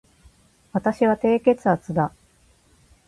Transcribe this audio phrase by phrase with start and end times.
[0.73, 2.11] 私は低血圧だ